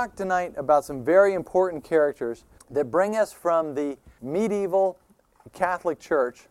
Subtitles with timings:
[0.00, 4.96] talk tonight about some very important characters that bring us from the medieval
[5.52, 6.48] Catholic Church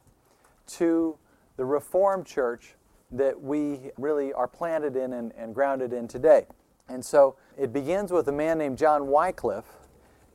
[0.68, 1.18] to
[1.58, 2.76] the Reformed Church
[3.10, 6.46] that we really are planted in and, and grounded in today.
[6.90, 9.80] And so it begins with a man named John Wycliffe,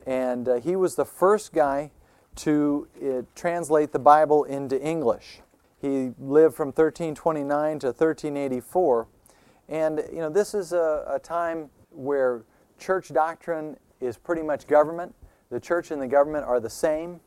[0.09, 1.93] and uh, he was the first guy
[2.35, 5.39] to uh, translate the Bible into English.
[5.81, 9.07] He lived from 1329 to 1384.
[9.69, 12.43] And, you know, this is a, a time where
[12.79, 15.15] church doctrine is pretty much government.
[15.51, 17.21] The church and the government are the same.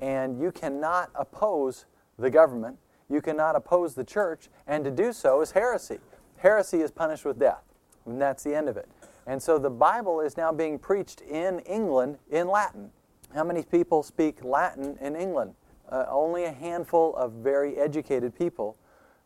[0.00, 1.84] And you cannot oppose
[2.18, 2.78] the government.
[3.08, 4.48] You cannot oppose the church.
[4.66, 5.98] And to do so is heresy.
[6.38, 7.62] Heresy is punished with death.
[8.06, 8.88] And that's the end of it.
[9.26, 12.90] And so the Bible is now being preached in England in Latin.
[13.34, 15.54] How many people speak Latin in England?
[15.88, 18.76] Uh, only a handful of very educated people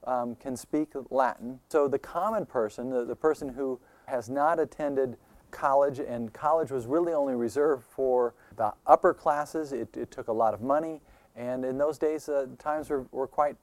[0.06, 1.60] um, can speak Latin.
[1.68, 5.16] So the common person, the, the person who has not attended
[5.54, 9.72] college, and college was really only reserved for the upper classes.
[9.72, 11.00] It, it took a lot of money,
[11.34, 13.56] and in those days, uh, times were, were quite,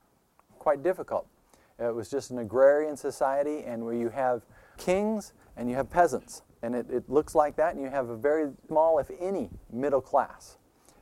[0.57, 1.27] quite difficult.
[1.77, 4.43] It was just an agrarian society, and where you have
[4.77, 6.43] kings and you have peasants.
[6.63, 10.01] And it, it looks like that, and you have a very small, if any, middle
[10.01, 10.57] class.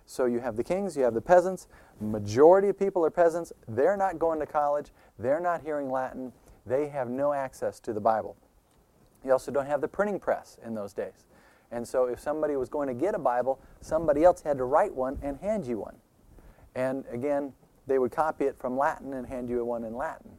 [0.06, 1.68] So you have the kings, you have the peasants.
[2.02, 3.54] Majority of people are peasants.
[3.68, 4.92] They're not going to college.
[5.20, 6.34] They're not hearing Latin.
[6.66, 8.36] They have no access to the Bible.
[9.24, 11.26] You also don't have the printing press in those days.
[11.72, 14.94] And so if somebody was going to get a Bible, somebody else had to write
[14.94, 15.96] one and hand you one.
[16.76, 17.54] And again,
[17.88, 20.32] they would copy it from Latin and hand you one in Latin,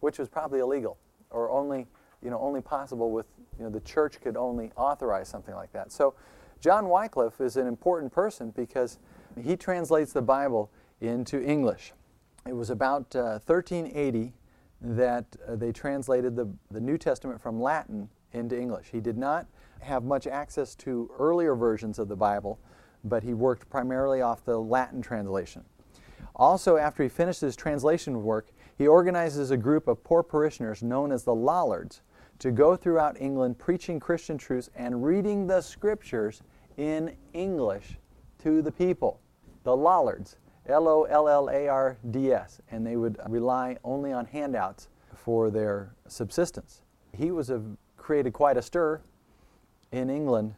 [0.00, 0.98] which was probably illegal
[1.30, 1.86] or only,
[2.22, 3.26] you know, only possible with,
[3.58, 5.92] you know, the church could only authorize something like that.
[5.92, 6.14] So
[6.60, 8.98] John Wycliffe is an important person because
[9.40, 11.92] he translates the Bible into English.
[12.46, 14.32] It was about uh, 1380
[14.80, 18.88] that uh, they translated the, the New Testament from Latin into English.
[18.90, 19.46] He did not
[19.80, 22.58] have much access to earlier versions of the Bible,
[23.04, 25.64] but he worked primarily off the Latin translation.
[26.36, 31.10] Also, after he finished his translation work, he organizes a group of poor parishioners known
[31.10, 32.02] as the Lollards
[32.38, 36.42] to go throughout England preaching Christian truths and reading the scriptures
[36.76, 37.98] in English
[38.38, 39.20] to the people.
[39.64, 40.36] The Lollards,
[40.66, 44.88] L O L L A R D S, and they would rely only on handouts
[45.14, 46.82] for their subsistence.
[47.16, 47.60] He was a
[48.08, 48.98] created quite a stir
[49.92, 50.54] in England.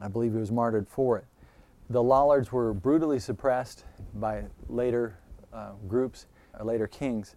[0.00, 1.24] I believe he was martyred for it.
[1.88, 3.84] The Lollards were brutally suppressed
[4.14, 5.16] by later
[5.52, 6.26] uh, groups,
[6.58, 7.36] uh, later kings,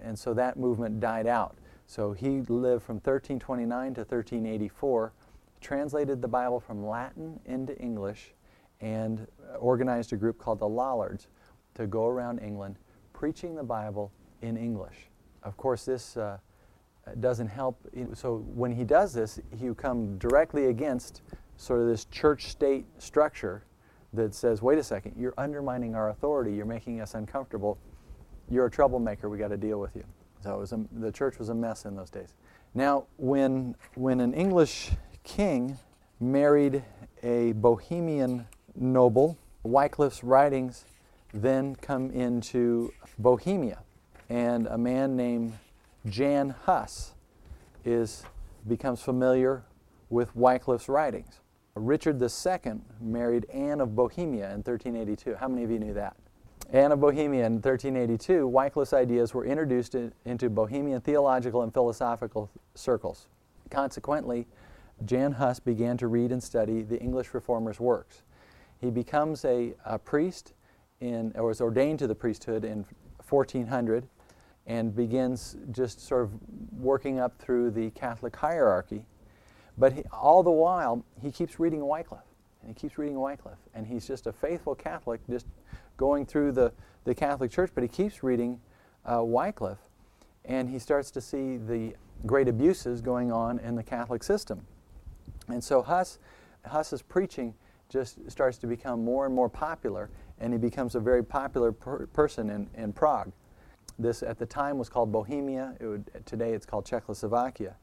[0.00, 1.56] and so that movement died out.
[1.88, 5.12] So he lived from 1329 to 1384,
[5.60, 8.32] translated the Bible from Latin into English,
[8.80, 9.26] and
[9.58, 11.26] organized a group called the Lollards
[11.74, 12.76] to go around England
[13.12, 15.08] preaching the Bible in English.
[15.42, 16.38] Of course, this uh,
[17.20, 17.78] doesn't help.
[18.14, 21.22] So when he does this, he come directly against
[21.56, 23.64] sort of this church state structure
[24.12, 27.78] that says, wait a second, you're undermining our authority, you're making us uncomfortable,
[28.48, 30.04] you're a troublemaker, we got to deal with you.
[30.42, 32.34] So a, the church was a mess in those days.
[32.74, 34.90] Now, when, when an English
[35.24, 35.78] king
[36.20, 36.82] married
[37.22, 40.84] a Bohemian noble, Wycliffe's writings
[41.32, 43.82] then come into Bohemia,
[44.28, 45.54] and a man named
[46.06, 47.14] Jan Hus
[47.84, 48.24] is,
[48.68, 49.64] becomes familiar
[50.10, 51.40] with Wycliffe's writings.
[51.74, 55.34] Richard II married Anne of Bohemia in 1382.
[55.34, 56.16] How many of you knew that?
[56.72, 62.50] Anne of Bohemia in 1382, Wycliffe's ideas were introduced in, into Bohemian theological and philosophical
[62.74, 63.28] circles.
[63.70, 64.46] Consequently,
[65.04, 68.22] Jan Hus began to read and study the English reformers' works.
[68.80, 70.52] He becomes a, a priest
[71.00, 72.84] in, or was ordained to the priesthood in
[73.28, 74.06] 1400
[74.66, 76.30] and begins just sort of
[76.78, 79.04] working up through the Catholic hierarchy.
[79.76, 82.24] But he, all the while, he keeps reading Wycliffe,
[82.62, 85.46] and he keeps reading Wycliffe, and he's just a faithful Catholic, just
[85.96, 86.72] going through the,
[87.04, 88.60] the Catholic Church, but he keeps reading
[89.04, 89.78] uh, Wycliffe,
[90.44, 91.94] and he starts to see the
[92.26, 94.66] great abuses going on in the Catholic system.
[95.48, 96.18] And so Huss,
[96.64, 97.54] Huss's preaching
[97.90, 100.10] just starts to become more and more popular,
[100.40, 103.30] and he becomes a very popular per person in, in Prague.
[103.98, 105.76] This at the time was called Bohemia.
[105.80, 107.76] It would, today it's called Czechoslovakia.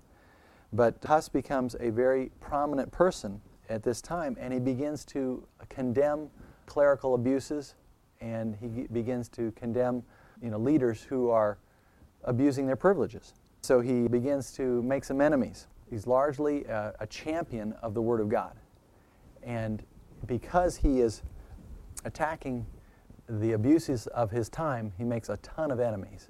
[0.73, 6.29] But Huss becomes a very prominent person at this time, and he begins to condemn
[6.65, 7.75] clerical abuses,
[8.19, 10.03] and he begins to condemn
[10.41, 11.57] you know, leaders who are
[12.23, 13.33] abusing their privileges.
[13.61, 15.67] So he begins to make some enemies.
[15.89, 18.55] He's largely a, a champion of the Word of God.
[19.43, 19.83] And
[20.25, 21.23] because he is
[22.05, 22.65] attacking
[23.39, 26.27] the abuses of his time, he makes a ton of enemies.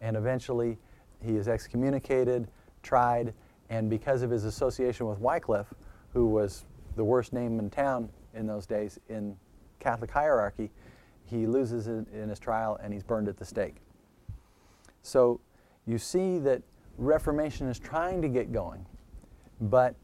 [0.00, 0.78] And eventually,
[1.20, 2.48] he is excommunicated,
[2.82, 3.32] tried,
[3.70, 5.72] and because of his association with Wycliffe,
[6.12, 6.66] who was
[6.96, 9.36] the worst name in town in those days in
[9.80, 10.70] Catholic hierarchy,
[11.24, 13.76] he loses in, in his trial and he's burned at the stake.
[15.00, 15.40] So
[15.86, 16.62] you see that
[16.98, 18.84] Reformation is trying to get going,
[19.62, 19.94] but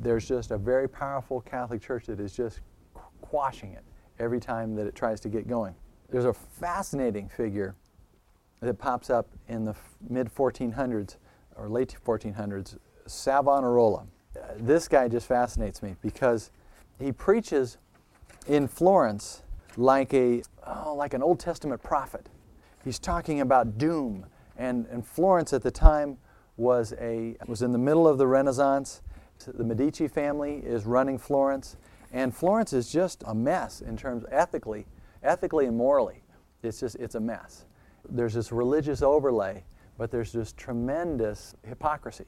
[0.00, 2.60] there's just a very powerful Catholic Church that is just
[3.20, 3.82] quashing it
[4.20, 5.74] every time that it tries to get going.
[6.10, 7.74] There's a fascinating figure
[8.60, 9.74] that pops up in the
[10.08, 11.16] mid 1400s
[11.54, 14.06] or late 1400s, Savonarola.
[14.56, 16.50] This guy just fascinates me because
[16.98, 17.76] he preaches
[18.46, 19.42] in Florence
[19.76, 22.28] like a oh, like an Old Testament prophet.
[22.84, 24.26] He's talking about doom,
[24.56, 26.16] and, and Florence at the time
[26.56, 29.02] was a was in the middle of the Renaissance.
[29.46, 31.76] The Medici family is running Florence,
[32.12, 34.86] and Florence is just a mess in terms ethically,
[35.22, 36.22] ethically and morally.
[36.62, 37.64] It's just it's a mess.
[38.08, 39.64] There's this religious overlay,
[39.96, 42.26] but there's this tremendous hypocrisy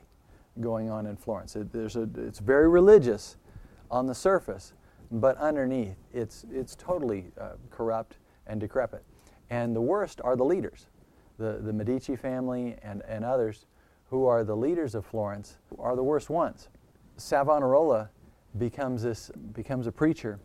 [0.60, 1.56] going on in Florence.
[1.56, 3.36] It, a, it's very religious
[3.90, 4.72] on the surface,
[5.10, 9.02] but underneath it's it's totally uh, corrupt and decrepit.
[9.50, 10.86] And the worst are the leaders,
[11.38, 13.66] the the Medici family and and others
[14.10, 16.68] who are the leaders of Florence are the worst ones.
[17.16, 18.10] Savonarola
[18.58, 20.40] becomes, this, becomes a preacher.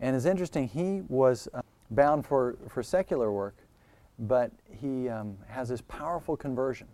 [0.00, 1.60] And it's interesting, he was uh,
[1.94, 3.56] bound for, for secular work,
[4.18, 6.88] but he um, has this powerful conversion.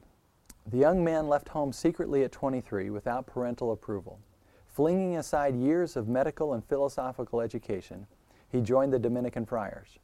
[0.71, 4.19] The young man left home secretly at 23 without parental approval.
[4.67, 8.07] Flinging aside years of medical and philosophical education,
[8.51, 9.99] he joined the Dominican friars.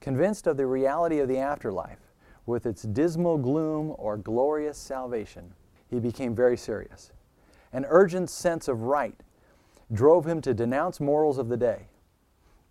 [0.00, 1.98] Convinced of the reality of the afterlife,
[2.46, 5.52] with its dismal gloom or glorious salvation,
[5.90, 7.12] he became very serious.
[7.72, 9.20] An urgent sense of right
[9.92, 11.88] drove him to denounce morals of the day.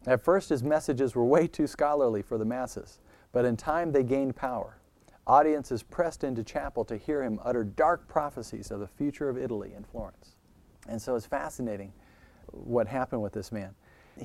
[0.08, 3.00] At first, his messages were way too scholarly for the masses,
[3.34, 4.80] but in time they gained power.
[5.28, 9.74] Audiences pressed into chapel to hear him utter dark prophecies of the future of Italy
[9.76, 10.36] and Florence.
[10.88, 11.92] And so it's fascinating
[12.52, 13.76] what happened with this man.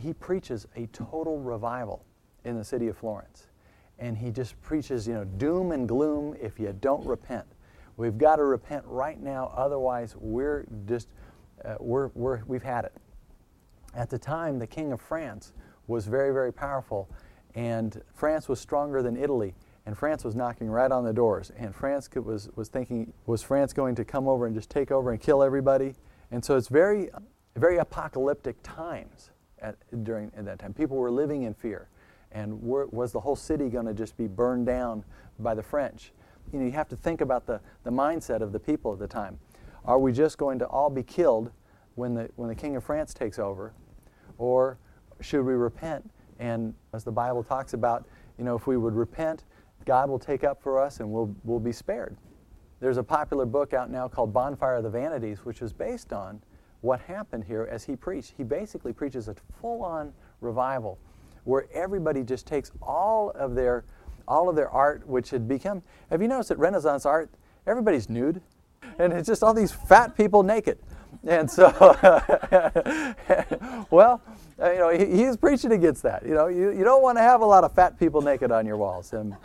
[0.00, 2.04] He preaches a total revival
[2.44, 3.48] in the city of Florence
[3.98, 7.46] and he just preaches, you know, doom and gloom if you don't repent.
[7.96, 11.08] We've got to repent right now, otherwise we're just
[11.64, 12.92] uh, we're, we're, we've had it.
[13.94, 15.52] At the time, the king of France
[15.86, 17.08] was very, very powerful,
[17.54, 21.50] and France was stronger than Italy, and France was knocking right on the doors.
[21.56, 24.90] And France could, was, was thinking, was France going to come over and just take
[24.90, 25.94] over and kill everybody?
[26.30, 27.10] And so it's very,
[27.56, 30.72] very apocalyptic times at, during at that time.
[30.72, 31.88] People were living in fear
[32.30, 35.04] and were, was the whole city going to just be burned down
[35.38, 36.12] by the French?
[36.52, 39.08] You know, you have to think about the, the mindset of the people at the
[39.08, 39.38] time.
[39.84, 41.50] Are we just going to all be killed
[41.96, 43.72] when the, when the King of France takes over?
[44.38, 44.78] Or
[45.22, 46.08] should we repent?
[46.38, 48.06] And as the Bible talks about,
[48.38, 49.44] you know, if we would repent,
[49.84, 52.16] God will take up for us and we'll, we'll be spared.
[52.80, 56.42] There's a popular book out now called Bonfire of the Vanities, which is based on
[56.80, 58.34] what happened here as he preached.
[58.36, 60.98] He basically preaches a full on revival
[61.44, 63.84] where everybody just takes all of their
[64.28, 65.82] all of their art, which had become.
[66.10, 67.28] Have you noticed that Renaissance art?
[67.66, 68.40] Everybody's nude,
[68.98, 70.78] and it's just all these fat people naked.
[71.24, 71.70] And so,
[73.90, 74.22] well,
[74.70, 76.24] you know, he, he's preaching against that.
[76.24, 78.66] You know, you, you don't want to have a lot of fat people naked on
[78.66, 79.36] your walls, and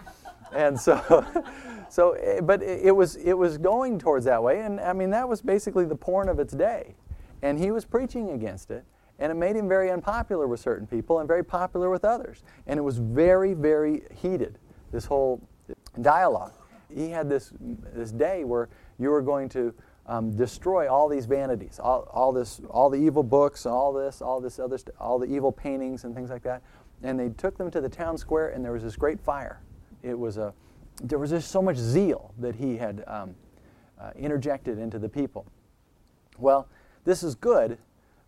[0.53, 1.25] and so,
[1.89, 5.27] so, eh, but it was it was going towards that way, and I mean that
[5.27, 6.95] was basically the porn of its day,
[7.41, 8.85] and he was preaching against it.
[9.19, 12.43] And it made him very unpopular with certain people and very popular with others.
[12.67, 14.59] And it was very, very heated,
[14.91, 15.41] this whole
[16.01, 16.53] dialogue.
[16.93, 17.51] He had this,
[17.93, 19.73] this day where you were going to
[20.07, 24.39] um, destroy all these vanities, all, all, this, all the evil books, all this, all
[24.39, 26.61] this other, st- all the evil paintings and things like that.
[27.03, 29.61] And they took them to the town square, and there was this great fire.
[30.03, 30.53] It was a,
[31.03, 33.35] there was just so much zeal that he had um,
[33.99, 35.45] uh, interjected into the people.
[36.37, 36.67] Well,
[37.03, 37.77] this is good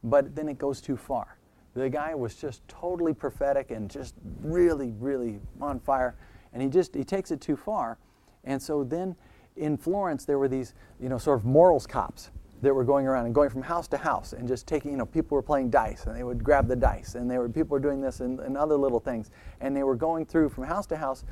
[0.04, 1.38] but then it goes too far.
[1.74, 6.16] The guy was just totally prophetic and just really, really on fire,
[6.54, 7.98] and he just he takes it too far.
[8.44, 9.16] And so then
[9.60, 13.26] in Florence there were these, you know, sort of morals cops that were going around
[13.26, 16.06] and going from house to house and just taking, you know, people were playing dice
[16.06, 18.58] and they would grab the dice and they were people were doing this and, and
[18.58, 19.32] other little things.
[19.62, 21.24] And they were going through from house to house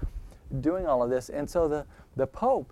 [0.61, 1.29] doing all of this.
[1.29, 2.71] And so the, the Pope,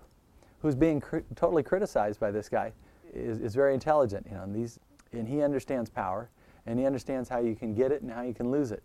[0.60, 2.72] who's being cr- totally criticized by this guy,
[3.12, 4.26] is, is very intelligent.
[4.28, 4.78] You know, and these
[5.12, 6.30] and he understands power
[6.66, 8.82] and he understands how you can get it and how you can lose it.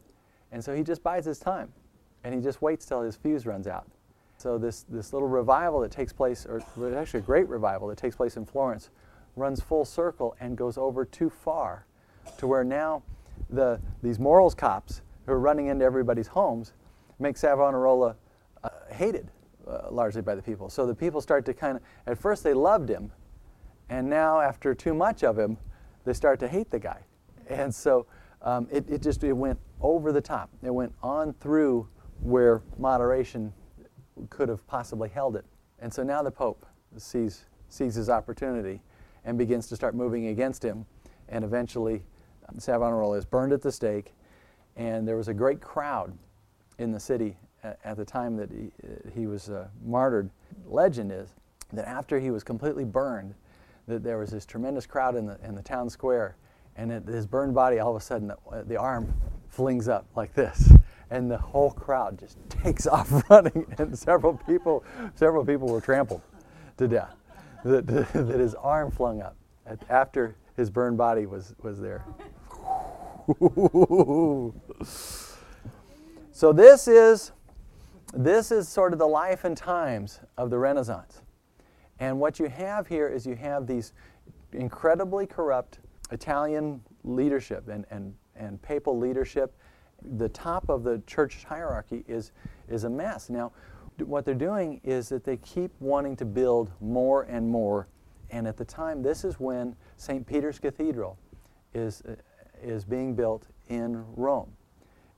[0.51, 1.71] And so he just buys his time
[2.23, 3.87] and he just waits till his fuse runs out.
[4.41, 6.63] So this, this little revival that takes place, or
[6.97, 8.89] actually a great revival that takes place in Florence,
[9.35, 11.85] runs full circle and goes over too far
[12.39, 13.03] to where now
[13.51, 16.73] the, these morals cops who are running into everybody's homes
[17.19, 18.15] make Savonarola
[18.63, 19.29] uh, hated
[19.67, 20.71] uh, largely by the people.
[20.71, 23.11] So the people start to kind of, at first they loved him,
[23.89, 25.55] and now after too much of him,
[26.03, 27.01] they start to hate the guy.
[27.47, 28.07] And so
[28.41, 30.49] um, it, it just it went over the top.
[30.63, 31.87] It went on through
[32.21, 33.53] where moderation
[34.29, 35.45] could have possibly held it.
[35.79, 36.65] And so now the Pope
[36.97, 38.81] sees, sees his opportunity
[39.25, 40.85] and begins to start moving against him.
[41.29, 42.03] And eventually,
[42.49, 44.13] um, Savonarola is burned at the stake.
[44.75, 46.17] And there was a great crowd
[46.77, 50.29] in the city at, at the time that he, uh, he was uh, martyred.
[50.65, 51.29] Legend is
[51.73, 53.33] that after he was completely burned,
[53.87, 56.35] that there was this tremendous crowd in the, in the town square.
[56.75, 59.13] And his burned body, all of a sudden, the, the arm
[59.49, 60.71] flings up like this
[61.11, 64.83] and the whole crowd just takes off running, and several people,
[65.15, 66.21] several people were trampled
[66.77, 67.15] to death.
[67.63, 69.35] That, that his arm flung up
[69.89, 72.03] after his burned body was, was there.
[76.31, 77.31] so this is
[78.13, 81.21] this is sort of the life and times of the Renaissance.
[81.99, 83.93] And what you have here is you have these
[84.51, 85.79] incredibly corrupt
[86.11, 89.55] Italian leadership and, and, and papal leadership
[90.17, 92.31] the top of the church hierarchy is,
[92.69, 93.29] is a mess.
[93.29, 93.51] Now,
[93.97, 97.87] what they're doing is that they keep wanting to build more and more.
[98.29, 100.25] And at the time, this is when St.
[100.25, 101.17] Peter's Cathedral
[101.73, 102.15] is, uh,
[102.63, 104.51] is being built in Rome.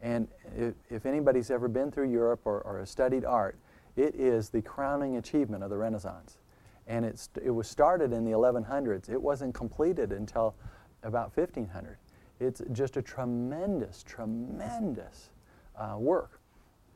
[0.02, 3.58] And if, if, anybody's ever been through Europe or, or studied art,
[3.96, 6.40] it is the crowning achievement of the Renaissance.
[6.88, 9.10] And it's, it was started in the 1100s.
[9.10, 10.56] It wasn't completed until
[11.04, 11.98] about 1500.
[12.43, 15.29] It's just a tremendous, tremendous
[15.77, 16.41] uh, work.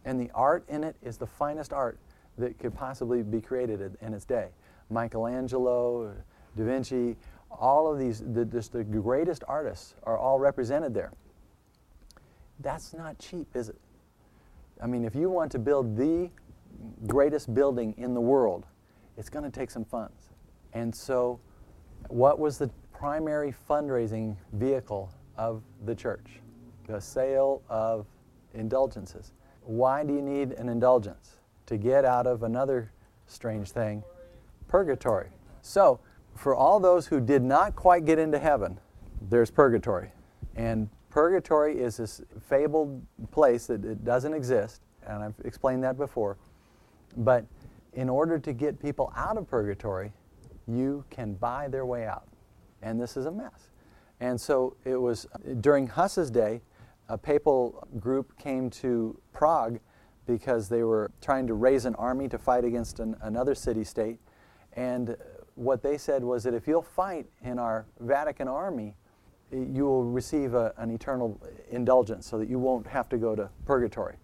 [0.06, 2.00] And the art in it is the finest art
[2.38, 4.50] that could possibly be created in, its day.
[4.90, 6.14] Michelangelo,
[6.56, 7.16] Da Vinci,
[7.50, 11.12] all of these, the, just the greatest artists are all represented there.
[12.60, 13.80] That's not cheap, is it?
[14.82, 16.30] I mean, if you want to build the
[17.08, 18.66] greatest building in the world,
[19.18, 20.30] it's going to take some funds.
[20.74, 21.40] And so,
[22.10, 26.40] what was the primary fundraising vehicle of the church,
[26.88, 28.06] the sale of
[28.54, 29.34] indulgences.
[29.64, 31.38] Why do you need an indulgence?
[31.68, 32.92] To get out of another
[33.28, 34.04] strange thing,
[34.68, 35.30] purgatory.
[35.62, 36.00] So,
[36.36, 38.80] for all those who did not quite get into heaven,
[39.30, 40.12] there's purgatory.
[40.56, 43.02] And purgatory is this fabled
[43.32, 46.38] place that it doesn't exist, and I've explained that before.
[47.18, 47.46] But
[47.94, 50.14] in order to get people out of purgatory,
[50.68, 52.28] you can buy their way out.
[52.82, 53.70] And this is a mess.
[54.20, 55.28] And so it was
[55.62, 56.62] during Huss's day,
[57.10, 59.80] a papal group came to Prague
[60.26, 64.20] because they were trying to raise an army to fight against an, another city state.
[64.74, 65.16] And
[65.56, 68.96] what they said was that if you'll fight in our Vatican army,
[69.52, 71.40] you will receive a, an eternal
[71.72, 74.16] indulgence so that you won't have to go to purgatory.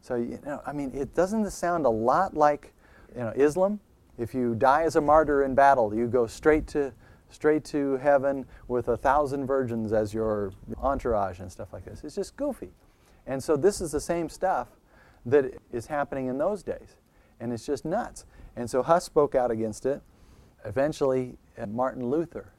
[0.00, 2.72] So, you know, I mean, it doesn't sound a lot like
[3.14, 3.80] you know, Islam.
[4.18, 6.92] If you die as a martyr in battle, you go straight to
[7.30, 12.04] straight to heaven with a thousand virgins as your entourage and stuff like this.
[12.04, 12.70] It's just goofy.
[13.26, 14.68] And so this is the same stuff
[15.26, 16.96] that is happening in those days.
[17.40, 18.24] And it's just nuts.
[18.56, 20.00] And so Huss spoke out against it.
[20.64, 22.52] Eventually, uh, Martin Luther,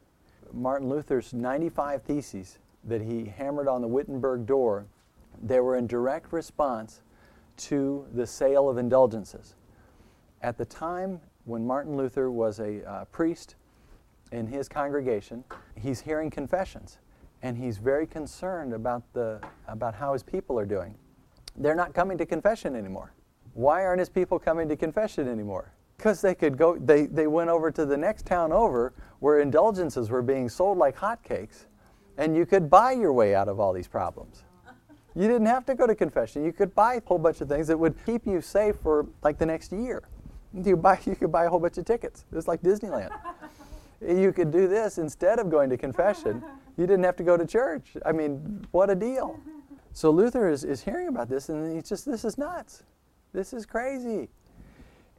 [0.53, 4.85] Martin Luther's 95 theses that he hammered on the Wittenberg door,
[5.41, 7.01] they were in direct response
[7.57, 9.55] to the sale of indulgences.
[10.41, 13.55] At the time when Martin Luther was a uh, priest
[14.31, 15.43] in his congregation,
[15.75, 16.99] he's hearing confessions,
[17.41, 20.95] and he's very concerned about, the, about how his people are doing.
[21.57, 23.13] They're not coming to confession anymore.
[23.53, 25.73] Why aren't his people coming to confession anymore?
[25.97, 30.09] Because they could go, they, they went over to the next town over where indulgences
[30.09, 31.65] were being sold like hotcakes,
[32.17, 34.43] and you could buy your way out of all these problems.
[35.15, 36.45] You didn't have to go to confession.
[36.45, 39.37] You could buy a whole bunch of things that would keep you safe for like
[39.37, 40.03] the next year.
[40.53, 42.25] You, buy, you could buy a whole bunch of tickets.
[42.31, 43.09] It's like Disneyland
[44.01, 46.43] you could do this instead of going to confession.
[46.77, 47.97] You didn't have to go to church.
[48.05, 49.39] I mean, what a deal.
[49.93, 52.83] So Luther is, is hearing about this and he's just, this is nuts.
[53.33, 54.29] This is crazy.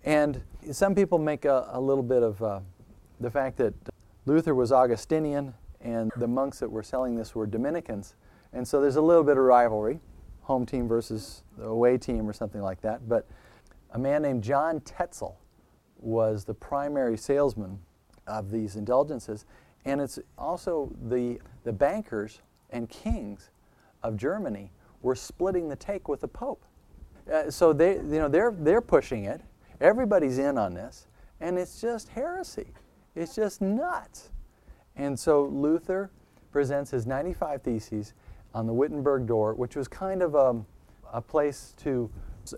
[0.04, 0.40] And
[0.72, 2.60] some people make a, a little bit of uh,
[3.20, 3.74] the fact that
[4.26, 8.14] Luther was Augustinian and the monks that were selling this were Dominicans.
[8.52, 10.00] And so there's a little bit of rivalry,
[10.42, 13.08] home team versus the away team or something like that.
[13.08, 13.28] But
[13.92, 15.38] a man named John Tetzel
[15.98, 17.80] was the primary salesman
[18.30, 19.44] of these indulgences.
[19.84, 23.50] And it's also the, the bankers and kings
[24.02, 24.72] of Germany
[25.02, 26.64] were splitting the take with the Pope.
[27.30, 29.40] Uh, so they, you know, they're, they're pushing it.
[29.80, 31.06] Everybody's in on this.
[31.40, 32.68] And it's just heresy.
[33.14, 34.30] It's just nuts.
[34.96, 36.10] And so Luther
[36.52, 38.14] presents his 95 Theses
[38.54, 40.60] on the Wittenberg door, which was kind of a,
[41.12, 42.10] a place to,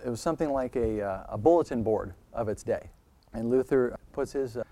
[0.04, 2.90] it was something like a, uh, a bulletin board of its day.
[3.34, 4.64] And Luther puts his uh,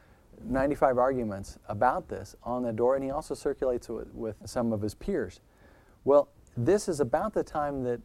[0.45, 4.73] 95 arguments about this on the door, and he also circulates it with, with some
[4.73, 5.41] of his peers.
[6.05, 8.01] Well, this is about the time that,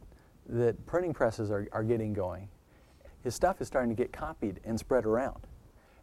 [0.48, 2.50] that printing presses are, are getting going.
[3.24, 5.48] His stuff is starting to get copied and spread around.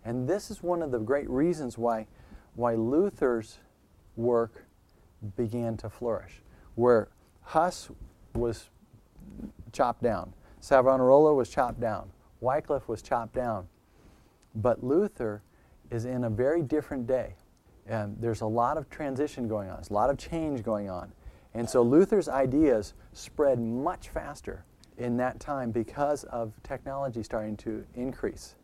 [0.04, 2.06] And this is one of the great reasons why,
[2.54, 3.58] why Luther's
[4.16, 4.64] work
[5.36, 6.42] began to flourish.
[6.74, 7.08] Where
[7.42, 7.90] Huss
[8.34, 8.70] was
[9.72, 12.10] chopped down, Savonarola was chopped down,
[12.40, 13.68] Wycliffe was chopped down.
[14.54, 15.42] But Luther
[15.92, 17.34] is in a very different day.
[17.86, 21.12] And there's a lot of transition going on, there's a lot of change going on.
[21.54, 24.64] And so Luther's ideas spread much faster
[24.96, 28.56] in that time because of technology starting to increase.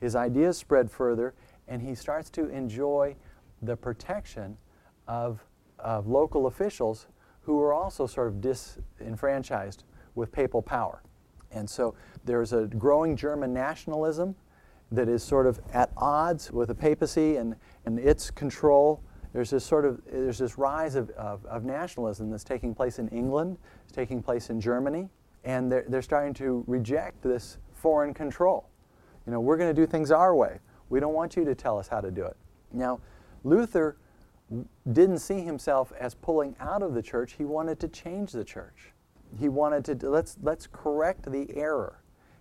[0.00, 1.34] His ideas spread further,
[1.68, 3.14] and he starts to enjoy
[3.60, 4.56] the protection
[5.06, 5.44] of,
[5.78, 7.06] of local officials
[7.42, 9.84] who were also sort of disenfranchised
[10.14, 11.02] with papal power.
[11.52, 11.94] And so
[12.24, 14.34] there's a growing German nationalism
[14.92, 17.54] that is sort of at odds with the papacy and,
[17.86, 19.02] and its control.
[19.32, 23.08] There's this sort of there's this rise of, of, of nationalism that's taking place in
[23.08, 25.08] England, it's taking place in Germany,
[25.44, 28.68] and they're, they're starting to reject this foreign control.
[29.26, 30.58] You know, we're going to do things our way.
[30.88, 32.36] We don't want you to tell us how to do it.
[32.72, 33.00] Now,
[33.44, 33.96] Luther
[34.92, 37.34] didn't see himself as pulling out of the church.
[37.34, 38.92] He wanted to change the church.
[39.38, 41.99] He wanted to let's let's correct the error.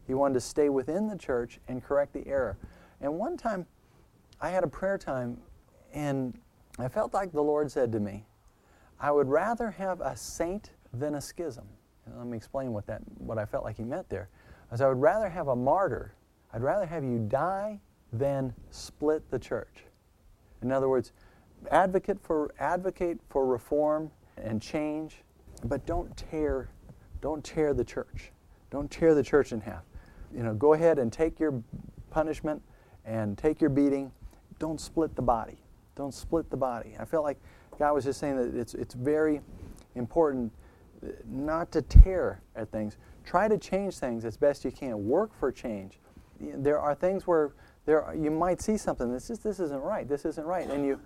[0.10, 2.58] He wanted to stay within the church and correct the error.
[3.00, 3.68] And one time,
[4.42, 5.40] I had a prayer time,
[5.94, 6.36] and
[6.80, 8.26] I felt like the Lord said to me,
[9.00, 11.68] "I would rather have a saint than a schism."
[12.08, 14.30] And let me explain what that what I felt like He meant there.
[14.72, 16.16] As I would rather have a martyr.
[16.52, 17.80] I'd rather have you die
[18.12, 19.86] than split the church.
[20.64, 21.14] In other words,
[21.70, 25.24] advocate for advocate for reform and change,
[25.66, 26.70] but don't tear
[27.22, 28.32] don't tear the church.
[28.72, 29.84] Don't tear the church in half.
[30.36, 31.62] You know, go ahead and take your
[32.12, 32.62] punishment
[33.06, 34.12] and take your beating.
[34.60, 35.58] Don't split the body.
[35.96, 36.96] Don't split the body.
[37.00, 37.38] I felt like
[37.78, 39.42] God was just saying that it's it's very
[39.96, 40.52] important
[41.26, 42.98] not to tear at things.
[43.26, 45.08] Try to change things as best you can.
[45.08, 46.00] Work for change.
[46.40, 47.52] There are things where
[47.86, 50.08] there are, you might see something this is this isn't right.
[50.08, 51.00] This isn't right, and you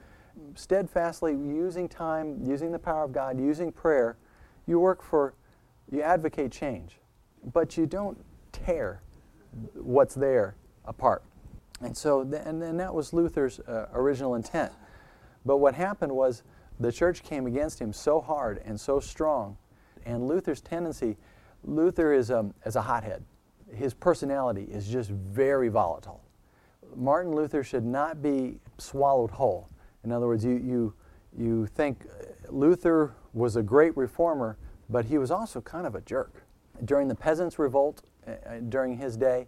[0.56, 4.18] steadfastly using time, using the power of God, using prayer,
[4.66, 5.36] you work for,
[5.92, 7.00] you advocate change,
[7.54, 8.18] but you don't
[8.52, 9.02] tear
[9.74, 11.24] what's there apart.
[11.82, 14.72] And so, th- and, and that was Luther's uh, original intent.
[15.46, 16.44] But what happened was
[16.80, 19.58] the church came against him so hard and so strong.
[20.06, 21.18] And Luther's tendency,
[21.64, 23.24] Luther is, um, is a hothead.
[23.74, 26.22] His personality is just very volatile.
[26.96, 29.70] Martin Luther should not be swallowed whole.
[30.04, 30.94] In other words, you, you,
[31.38, 32.06] you think
[32.50, 34.58] Luther was a great reformer,
[34.90, 36.44] but he was also kind of a jerk.
[36.86, 39.48] During the Peasants' Revolt, uh, during his day,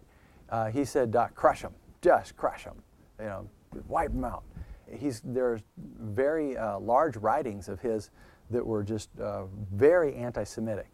[0.49, 2.75] uh, he said, crush them, just crush them,
[3.19, 3.49] you know,
[3.87, 4.43] wipe them out.
[4.91, 8.11] He's, there's very uh, large writings of his
[8.51, 10.89] that were just uh, very anti-Semitic.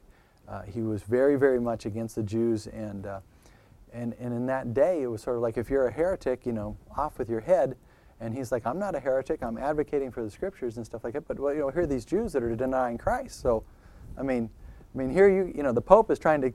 [0.67, 3.05] he was very, very much against the Jews, and,
[3.93, 6.53] and, and in that day, it was sort of like if you're a heretic, you
[6.53, 7.75] know, off with your head.
[8.21, 9.41] And he's like, I'm not a heretic.
[9.41, 11.27] I'm advocating for the scriptures and stuff like that.
[11.27, 13.41] But well, you know, here are these Jews that are denying Christ.
[13.41, 13.63] So,
[14.15, 14.47] I mean,
[14.93, 16.53] I mean, here you, you know, the Pope is trying to,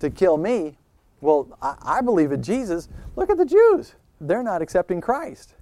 [0.00, 0.78] to kill me.
[1.20, 2.88] Well, I, I believe in Jesus.
[3.16, 3.94] Look at the Jews.
[4.20, 5.54] They're not accepting Christ.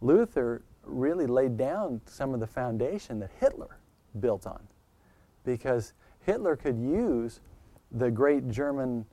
[0.00, 3.78] Luther really laid down some of the foundation that Hitler
[4.20, 4.62] built on,
[5.44, 7.40] because Hitler could use
[7.90, 9.06] the great German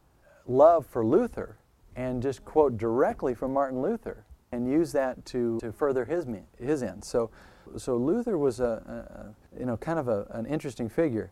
[0.46, 1.58] love for Luther
[1.96, 6.26] and just quote directly from Martin Luther and use that to, to further his,
[6.60, 7.08] his ends.
[7.08, 7.32] So,
[7.78, 11.32] so Luther was a, a you know, kind of a, an interesting figure.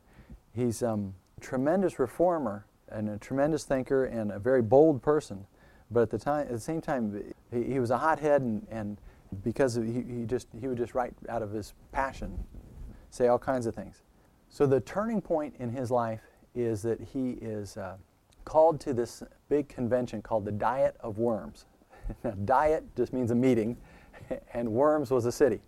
[0.53, 5.45] He's a um, tremendous reformer and a tremendous thinker and a very bold person.
[5.89, 8.97] But at the time, at the same time, he, he was a hothead, and, and
[9.43, 12.37] because he, he just he would just write out of his passion,
[13.09, 14.01] say all kinds of things.
[14.49, 16.21] So the turning point in his life
[16.55, 17.95] is that he is uh,
[18.45, 21.65] called to this big convention called the Diet of Worms.
[22.23, 23.77] now, diet just means a meeting,
[24.53, 25.61] and Worms was a city.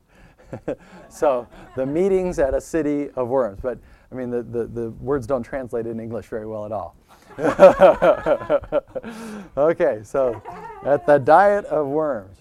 [1.10, 3.60] so the meetings at a city of worms.
[3.62, 3.80] But
[4.12, 6.96] I mean, the, the, the words don't translate in English very well at all.
[9.58, 10.42] okay, so
[10.86, 12.38] at the diet of worms.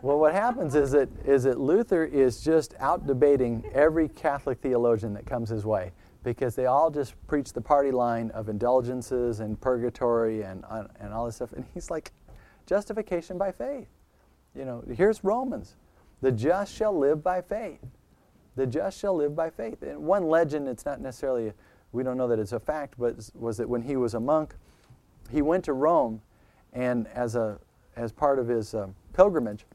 [0.00, 5.12] Well, what happens is that, is that Luther is just out debating every Catholic theologian
[5.14, 5.90] that comes his way
[6.22, 11.12] because they all just preach the party line of indulgences and purgatory and, uh, and
[11.12, 11.52] all this stuff.
[11.52, 12.12] And he's like,
[12.66, 13.88] justification by faith.
[14.54, 15.74] You know, here's Romans.
[16.20, 17.80] The just shall live by faith.
[18.56, 19.82] The just shall live by faith.
[19.82, 21.52] And one legend, it's not necessarily,
[21.92, 24.54] we don't know that it's a fact, but was that when he was a monk,
[25.30, 26.20] he went to Rome,
[26.72, 27.58] and as, a,
[27.96, 29.66] as part of his uh, pilgrimage,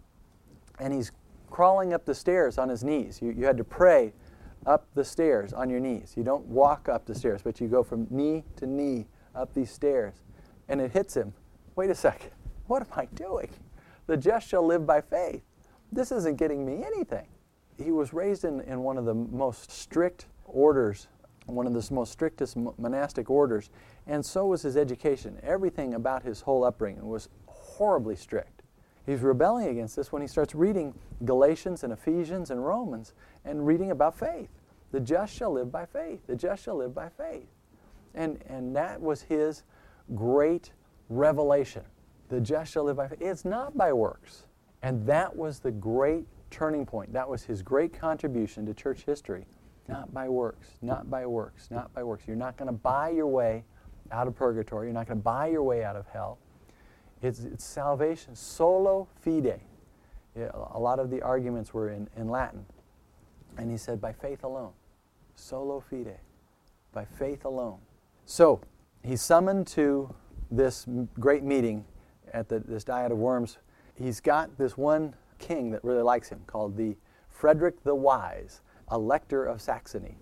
[0.80, 1.12] and he's
[1.49, 3.21] crawling up the stairs on his knees.
[3.21, 4.13] You, you had to pray
[4.65, 6.13] up the stairs on your knees.
[6.15, 9.71] You don't walk up the stairs, but you go from knee to knee up these
[9.71, 10.15] stairs.
[10.69, 11.34] And it hits him.
[11.76, 12.32] Wait a second.
[12.67, 13.49] What am I doing?
[14.08, 15.43] The just shall live by faith.
[15.91, 17.28] This isn't getting me anything.
[17.78, 21.10] He was raised in, in one of the most strict orders,
[21.46, 23.70] one of the most strictest monastic orders,
[24.08, 25.40] and so was his education.
[25.44, 28.64] Everything about his whole upbringing was horribly strict.
[29.06, 30.94] He's rebelling against this when he starts reading
[31.26, 34.50] Galatians and Ephesians and Romans and reading about faith.
[34.92, 36.22] The just shall live by faith.
[36.28, 37.48] The just shall live by faith.
[38.16, 39.64] And, and that was his
[40.16, 40.72] great
[41.10, 41.84] revelation.
[42.30, 43.22] The just shall live by faith.
[43.22, 44.44] It's not by works.
[44.82, 47.12] And that was the great turning point.
[47.12, 49.46] That was his great contribution to church history.
[49.88, 52.24] Not by works, not by works, not by works.
[52.26, 53.65] You're not going to buy your way
[54.12, 54.88] out of purgatory.
[54.88, 56.38] You're not going to buy your way out of hell.
[57.22, 59.60] It's, it's salvation, solo fide.
[60.38, 62.65] Yeah, a lot of the arguments were in, in Latin.
[63.58, 64.72] And he said, by faith alone.
[65.36, 66.19] Solo fide.
[66.91, 67.80] By faith alone.
[68.26, 68.62] So,
[69.04, 70.13] he's summoned to
[70.50, 70.86] this
[71.19, 71.86] great meeting
[72.34, 73.58] at the, this Diet of Worms.
[73.96, 76.96] He's got this one king that really likes him called the
[77.30, 80.17] Frederick the Wise, Elector of Saxony.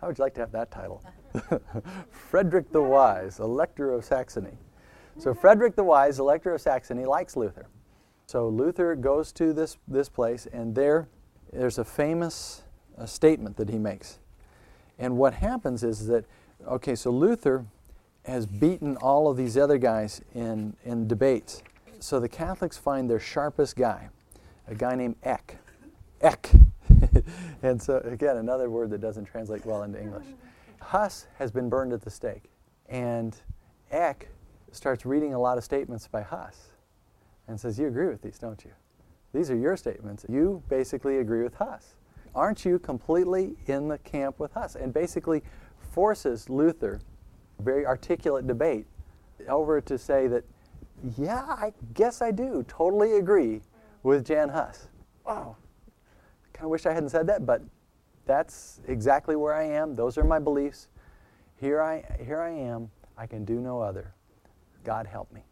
[0.00, 1.02] How would you like to have that title?
[2.10, 4.58] Frederick the Wise, Elector of Saxony.
[5.18, 7.66] So Frederick the Wise, Elector of Saxony, likes Luther.
[8.26, 11.08] So Luther goes to this, this place, and there,
[11.52, 12.62] there's a famous
[12.98, 14.18] uh, statement that he makes.
[14.98, 16.24] And what happens is that,
[16.66, 17.66] okay, so Luther
[18.24, 21.62] has beaten all of these other guys in, in debates.
[22.00, 24.08] So the Catholics find their sharpest guy,
[24.66, 25.56] a guy named Eck.
[26.20, 26.50] Eck.
[27.62, 30.26] and so, again, another word that doesn't translate well into English.
[30.80, 32.50] Huss has been burned at the stake.
[32.88, 33.36] And
[33.90, 34.28] Eck
[34.70, 36.72] starts reading a lot of statements by Huss
[37.48, 38.72] and says, You agree with these, don't you?
[39.32, 40.24] These are your statements.
[40.28, 41.96] You basically agree with Huss.
[42.34, 44.76] Aren't you completely in the camp with Huss?
[44.76, 45.42] And basically
[45.90, 47.00] forces Luther,
[47.60, 48.86] very articulate debate,
[49.48, 50.44] over to say that,
[51.16, 53.62] yeah, I guess I do totally agree
[54.02, 54.88] with Jan Hus.
[55.26, 55.56] Wow.
[56.56, 57.60] Kind of wish I hadn't said that, but
[58.24, 59.94] that's exactly where I am.
[59.94, 60.88] Those are my beliefs.
[61.60, 62.90] Here I, here I am.
[63.18, 64.14] I can do no other.
[64.82, 65.42] God help me.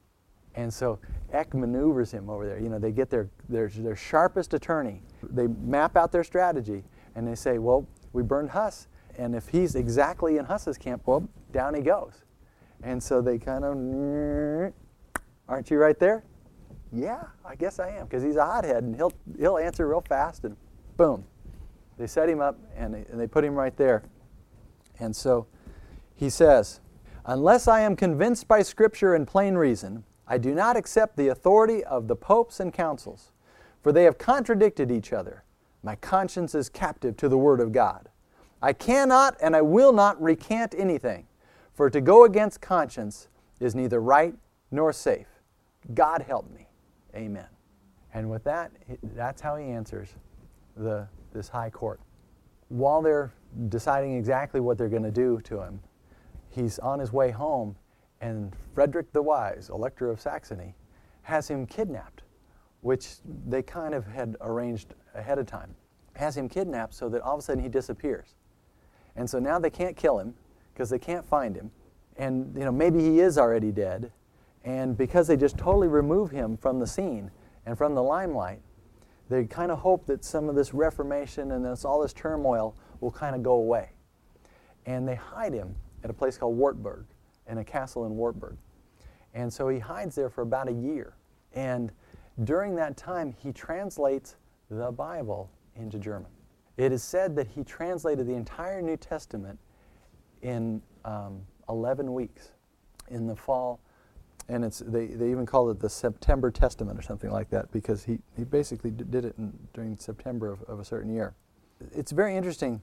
[0.55, 0.99] And so
[1.31, 2.59] Eck maneuvers him over there.
[2.59, 5.03] You know, they get their, their, their sharpest attorney.
[5.23, 8.89] They map out their strategy and they say, well, we burned Huss.
[9.19, 12.25] And if he's exactly in Huss's camp, well, down he goes.
[12.83, 14.73] And so they kind of,
[15.49, 16.25] aren't you right there?
[16.93, 20.45] Yeah, I guess I am, because he's a hothead and he'll, he'll answer real fast
[20.45, 20.57] and
[20.97, 21.25] boom.
[21.99, 24.03] They set him up and they, and they put him right there.
[24.99, 25.47] And so
[26.15, 26.81] he says,
[27.27, 31.83] Unless I am convinced by Scripture and plain reason, I do not accept the authority
[31.85, 33.33] of the popes and councils,
[33.83, 35.45] for they have contradicted each other.
[35.83, 38.09] My conscience is captive to the Word of God.
[38.61, 41.27] I cannot and I will not recant anything,
[41.75, 43.29] for to go against conscience
[43.61, 44.35] is neither right
[44.71, 45.27] nor safe.
[45.93, 46.69] God help me.
[47.15, 47.47] Amen.
[48.13, 48.73] And with that,
[49.15, 50.09] that's how he answers
[50.77, 52.01] the, this high court.
[52.69, 53.33] While they're
[53.69, 55.81] deciding exactly what they're going to do to him,
[56.51, 57.77] he's on his way home,
[58.21, 60.75] and Frederick the Wise, Elector of Saxony,
[61.23, 62.23] has him kidnapped,
[62.81, 65.75] which they kind of had arranged ahead of time.
[66.15, 68.35] Has him kidnapped so that all of a sudden he disappears.
[69.17, 70.35] And so now they can't kill him
[70.73, 71.71] because they can't find him.
[72.17, 74.13] And you know, maybe he is already dead.
[74.65, 77.31] And because they just totally remove him from the scene
[77.67, 78.61] and from the limelight,
[79.29, 83.11] they kind of hope that some of this reformation and this, all this turmoil will
[83.11, 83.91] kind of go away.
[84.87, 87.07] And they hide him at a place called Wartburg,
[87.49, 88.57] in a castle in Wartburg.
[89.33, 91.15] And so he hides there for about a year.
[91.55, 91.91] And
[92.45, 94.37] during that time, he translates
[94.71, 96.31] the Bible into German.
[96.77, 99.59] It is said that he translated the entire New Testament
[100.43, 102.51] in um, 11 weeks
[103.09, 103.81] in the fall.
[104.49, 108.05] And it's, they, they even call it the September Testament or something like that because
[108.05, 111.35] he, he basically did it in, during September of, of a certain year.
[111.95, 112.83] It's very interesting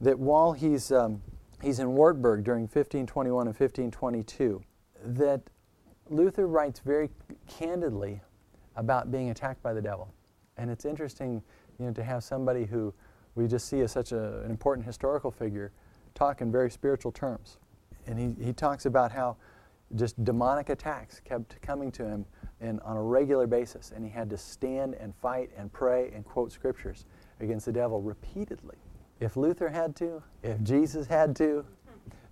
[0.00, 1.22] that while he's um,
[1.62, 4.62] he's in Wartburg during 1521 and 1522,
[5.04, 5.42] that
[6.08, 7.10] Luther writes very
[7.48, 8.20] candidly
[8.76, 10.12] about being attacked by the devil.
[10.56, 11.42] And it's interesting
[11.78, 12.92] you know, to have somebody who
[13.34, 15.72] we just see as such a, an important historical figure
[16.14, 17.58] talk in very spiritual terms.
[18.06, 19.36] And he, he talks about how
[19.96, 22.24] just demonic attacks kept coming to him
[22.60, 26.24] in, on a regular basis, and he had to stand and fight and pray and
[26.24, 27.06] quote scriptures
[27.40, 28.76] against the devil repeatedly.
[29.18, 31.64] If Luther had to, if Jesus had to,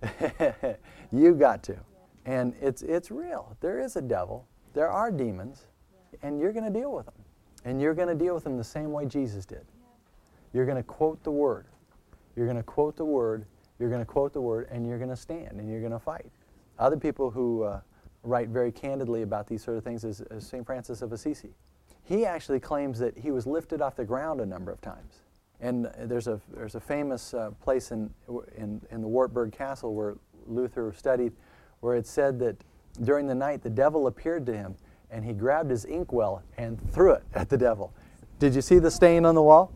[1.11, 1.77] you got to.
[2.25, 3.55] And it's, it's real.
[3.59, 5.67] There is a devil, there are demons,
[6.21, 7.15] and you're going to deal with them.
[7.65, 9.65] And you're going to deal with them the same way Jesus did.
[10.53, 11.65] You're going to quote the word.
[12.35, 13.45] You're going to quote the word.
[13.79, 15.99] You're going to quote the word, and you're going to stand and you're going to
[15.99, 16.31] fight.
[16.79, 17.81] Other people who uh,
[18.23, 20.65] write very candidly about these sort of things is, is St.
[20.65, 21.49] Francis of Assisi.
[22.03, 25.21] He actually claims that he was lifted off the ground a number of times.
[25.61, 28.09] And there's a, there's a famous uh, place in,
[28.57, 30.15] in, in the Wartburg Castle where
[30.47, 31.33] Luther studied
[31.81, 32.55] where it said that
[33.03, 34.75] during the night the devil appeared to him
[35.11, 37.93] and he grabbed his inkwell and threw it at the devil.
[38.39, 39.71] Did you see the stain on the wall?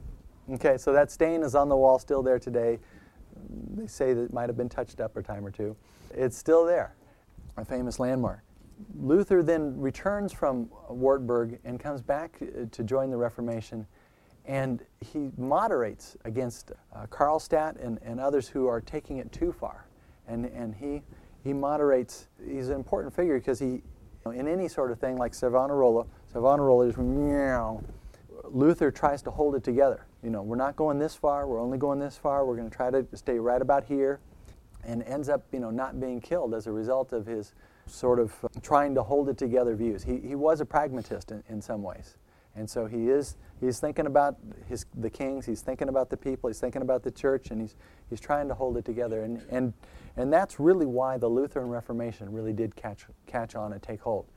[0.53, 2.79] Okay, so that stain is on the wall still there today.
[3.75, 5.75] They say that it might have been touched up a time or two.
[6.15, 6.95] It's still there,
[7.57, 8.43] a famous landmark.
[8.99, 13.85] Luther then returns from Wartburg and comes back uh, to join the Reformation,
[14.45, 19.85] and he moderates against uh, Karlstadt and, and others who are taking it too far.
[20.27, 21.01] And, and he,
[21.43, 23.81] he moderates, he's an important figure because he,
[24.25, 27.81] in any sort of thing like Savonarola, Savonarola is meow.
[28.45, 30.05] Luther tries to hold it together.
[30.23, 32.75] You know, we're not going this far, we're only going this far, we're going to
[32.75, 34.19] try to stay right about here,
[34.85, 37.53] and ends up, you know, not being killed as a result of his
[37.85, 40.03] sort of uh, trying to hold it together views.
[40.03, 42.17] He, he was a pragmatist in, in some ways.
[42.55, 46.49] And so he is he's thinking about his, the kings, he's thinking about the people,
[46.49, 47.75] he's thinking about the church, and he's,
[48.09, 49.23] he's trying to hold it together.
[49.23, 49.73] And, and,
[50.17, 54.27] and that's really why the Lutheran Reformation really did catch, catch on and take hold,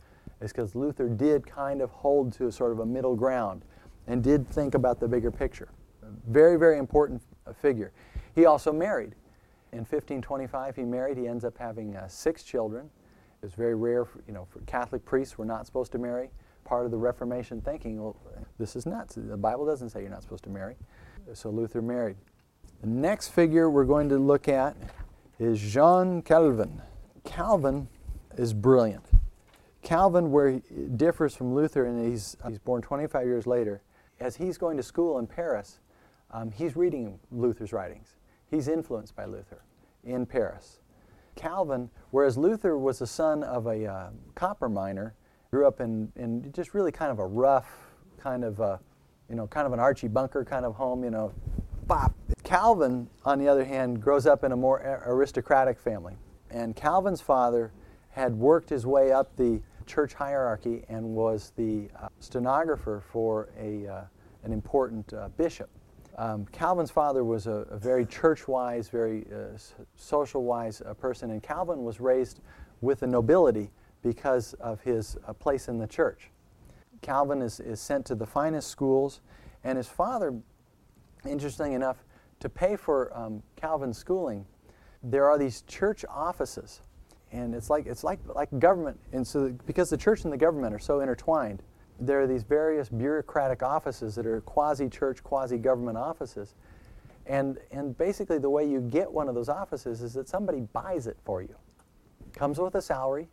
[0.41, 3.65] is because Luther did kind of hold to a sort of a middle ground
[4.07, 5.69] and did think about the bigger picture.
[6.29, 7.21] Very, very important
[7.61, 7.93] figure.
[8.35, 9.15] He also married.
[9.77, 11.19] In 1525, he married.
[11.19, 12.89] He ends up having uh, six children.
[13.43, 16.31] It's very rare, for, you know, for Catholic priests were not supposed to marry.
[16.65, 18.17] Part of the Reformation thinking, well,
[18.59, 19.17] this is nuts.
[19.17, 20.77] The Bible doesn't say you're not supposed to marry.
[21.35, 22.17] So Luther married.
[22.81, 24.79] The next figure we're going to look at
[25.39, 26.81] is Jean Calvin.
[27.25, 27.87] Calvin
[28.39, 29.05] is brilliant.
[29.83, 30.63] Calvin, where he
[30.97, 33.83] differs from Luther, and he's, he's born 25 years later,
[34.21, 35.81] as he's going to school in Paris,
[36.31, 38.17] um, he's reading Luther's writings.
[38.51, 39.61] He's influenced by Luther
[40.07, 40.81] in Paris.
[41.35, 45.15] Calvin, whereas Luther was the son of a uh, copper miner,
[45.51, 47.69] grew up in, in just really kind of a rough,
[48.19, 48.81] kind of
[49.29, 51.33] you know, kind of an Archie Bunker kind of home, you know,
[51.87, 52.15] bop.
[52.45, 56.17] Calvin, on the other hand, grows up in a more aristocratic family.
[56.51, 57.73] And Calvin's father
[58.11, 63.87] had worked his way up the church hierarchy and was the uh, stenographer for a,
[63.87, 64.05] uh,
[64.45, 65.69] an important uh, bishop.
[66.17, 69.59] Um, Calvin's father was a, a very church-wise, very uh,
[69.97, 72.41] social-wise uh, person, and Calvin was raised
[72.81, 73.71] with the nobility
[74.03, 76.31] because of his uh, place in the church.
[77.03, 79.21] Calvin is, is sent to the finest schools,
[79.63, 80.35] and his father,
[81.29, 82.05] interesting enough,
[82.41, 84.47] to pay for um, Calvin's schooling,
[85.03, 86.81] there are these church offices,
[87.33, 90.75] and it's like it's like like government, and so because the church and the government
[90.75, 91.63] are so intertwined,
[91.99, 96.55] there are these various bureaucratic offices that are quasi-church, quasi-government offices.
[97.27, 101.07] And, and basically the way you get one of those offices is that somebody buys
[101.07, 101.55] it for you.
[102.33, 103.29] Comes with a salary,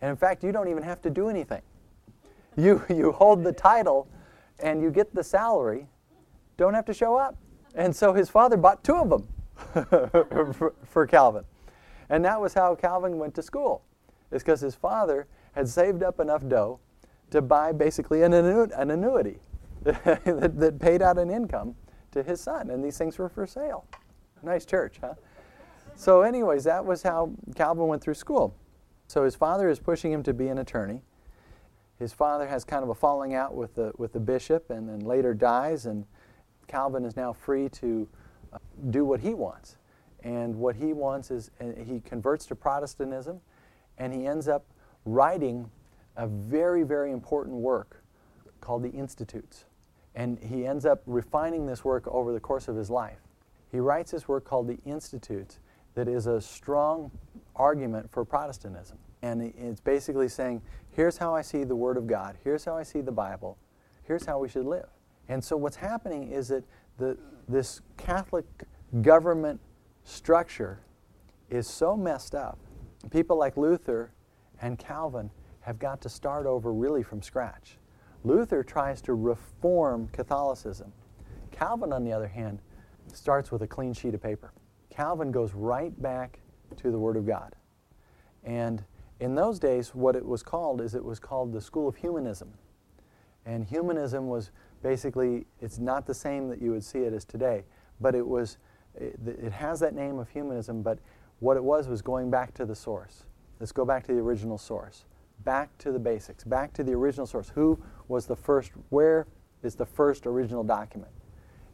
[0.00, 1.62] and in fact, you don't even have to do anything.
[2.56, 4.08] You, you hold the title
[4.60, 5.88] and you get the salary,
[6.56, 7.36] don't have to show up.
[7.74, 9.28] And so his father bought two of them
[9.72, 11.44] for, for Calvin.
[12.08, 13.82] And that was how Calvin went to school.
[14.30, 16.78] It's because his father had saved up enough dough
[17.30, 19.38] to buy basically an, an annuity
[19.82, 21.74] that, that paid out an income
[22.12, 22.70] to his son.
[22.70, 23.86] And these things were for sale.
[24.42, 25.14] Nice church, huh?
[25.96, 28.56] So, anyways, that was how Calvin went through school.
[29.06, 31.02] So his father is pushing him to be an attorney.
[31.98, 35.00] His father has kind of a falling out with the, with the bishop and then
[35.00, 36.04] later dies, and
[36.66, 38.08] Calvin is now free to
[38.52, 38.58] uh,
[38.90, 39.76] do what he wants.
[40.22, 41.50] And what he wants is
[41.86, 43.40] he converts to Protestantism,
[43.98, 44.64] and he ends up
[45.04, 45.70] writing
[46.16, 48.02] a very, very important work
[48.60, 49.64] called the Institutes.
[50.14, 53.18] And he ends up refining this work over the course of his life.
[53.70, 55.58] He writes this work called the Institutes
[55.94, 57.10] that is a strong
[57.56, 58.98] argument for Protestantism.
[59.22, 62.82] And it's basically saying, here's how I see the Word of God, here's how I
[62.82, 63.58] see the Bible,
[64.02, 64.88] here's how we should live.
[65.28, 66.64] And so what's happening is that
[66.98, 67.16] the,
[67.48, 68.44] this Catholic
[69.02, 69.60] government
[70.04, 70.80] structure
[71.50, 72.58] is so messed up.
[73.10, 74.12] People like Luther
[74.60, 75.30] and Calvin
[75.64, 77.78] have got to start over really from scratch.
[78.22, 80.92] Luther tries to reform Catholicism.
[81.50, 82.60] Calvin, on the other hand,
[83.12, 84.52] starts with a clean sheet of paper.
[84.90, 86.40] Calvin goes right back
[86.76, 87.54] to the Word of God.
[88.44, 88.84] And
[89.20, 92.52] in those days, what it was called is it was called the School of Humanism.
[93.46, 94.50] And humanism was
[94.82, 97.64] basically, it's not the same that you would see it as today,
[98.00, 98.58] but it was,
[98.94, 100.98] it, it has that name of humanism, but
[101.40, 103.24] what it was was going back to the source.
[103.60, 105.04] Let's go back to the original source,
[105.42, 107.50] back to the basics, back to the original source.
[107.54, 109.26] Who was the first, where
[109.64, 111.10] is the first original document.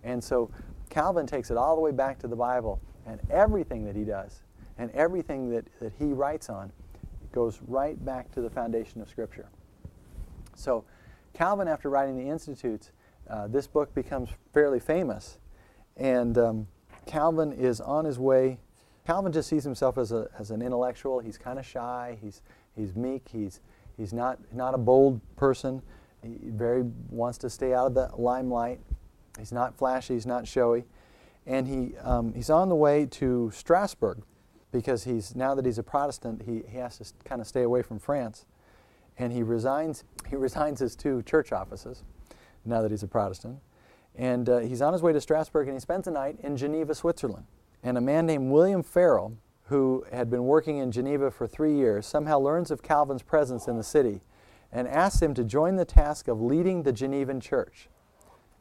[0.03, 0.51] And so
[0.89, 4.43] Calvin takes it all the way back to the Bible, and everything that he does
[4.79, 6.73] and everything that, that he writes on
[7.33, 9.49] goes right back to the foundation of Scripture.
[10.55, 10.85] So,
[11.35, 12.91] Calvin, after writing the Institutes,
[13.29, 15.39] uh, this book becomes fairly famous.
[15.97, 16.67] And um,
[17.07, 18.59] Calvin is on his way.
[19.07, 21.21] Calvin just sees himself as, a, as an intellectual.
[21.21, 22.43] He's kind of shy, he's,
[22.77, 23.61] he's meek, he's,
[23.97, 25.83] he's not, not a bold person.
[26.23, 28.81] He very wants to stay out of the limelight.
[29.39, 30.85] He's not flashy, he's not showy.
[31.47, 34.23] And he, um, he's on the way to Strasbourg
[34.73, 37.83] because he's, now that he's a Protestant, he, he has to kind of stay away
[37.83, 38.47] from France.
[39.19, 42.05] And he resigns, he resigns his two church offices
[42.65, 43.59] now that he's a Protestant.
[44.15, 46.95] And uh, he's on his way to Strasbourg and he spends the night in Geneva,
[46.95, 47.47] Switzerland.
[47.83, 49.37] And a man named William Farel,
[49.71, 53.77] who had been working in Geneva for three years, somehow learns of Calvin's presence in
[53.77, 54.21] the city
[54.73, 57.89] and asks him to join the task of leading the Genevan church.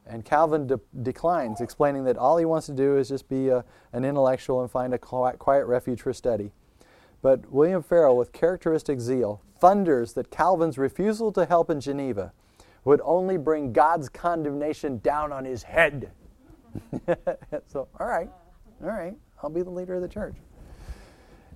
[0.06, 3.66] And Calvin de- declines, explaining that all he wants to do is just be a,
[3.92, 6.52] an intellectual and find a quiet, refuge for study.
[7.24, 12.34] But William Farel, with characteristic zeal, thunders that Calvin's refusal to help in Geneva
[12.86, 16.12] would only bring God's condemnation down on his head.
[17.68, 18.30] so, all right,
[18.84, 20.36] all right, I'll be the leader of the church.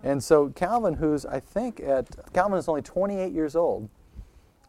[0.04, 3.90] And so Calvin, who's I think at Calvin is only 28 years old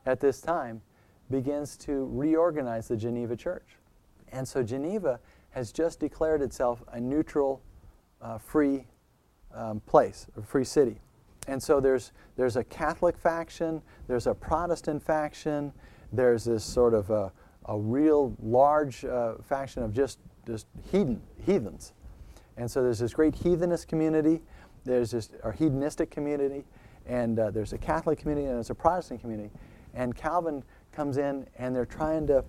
[0.07, 0.81] at this time,
[1.31, 3.77] begins to reorganize the Geneva church.
[4.31, 5.19] And so Geneva
[5.51, 7.61] has just declared itself a neutral,
[8.21, 8.87] uh, free
[9.55, 11.01] um, place, a free city.
[11.47, 15.73] And so there's, there's a Catholic faction, there's a Protestant faction,
[16.13, 17.33] there's this sort of a,
[17.67, 21.93] a real large uh, faction of just, just heathen, heathens.
[22.57, 24.41] And so there's this great heathenist community,
[24.85, 26.65] there's this a hedonistic community,
[27.07, 29.51] and uh, there's a Catholic community and there's a Protestant community.
[29.95, 32.45] And Calvin comes in and they're trying to,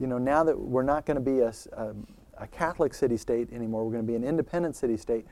[0.00, 1.94] you know, now that we're not going to be a, a,
[2.38, 5.26] a Catholic city state anymore, we're going to be an independent city state,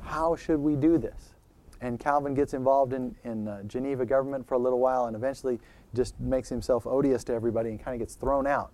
[0.00, 1.34] how should we do this?
[1.80, 5.60] And Calvin gets involved in, in uh, Geneva government for a little while and eventually
[5.94, 8.72] just makes himself odious to everybody and kind of gets thrown out.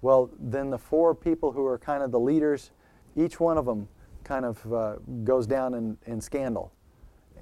[0.00, 2.70] Well, then the four people who are kind of the leaders,
[3.14, 3.88] each one of them
[4.24, 6.72] kind of uh, goes down in, in scandal.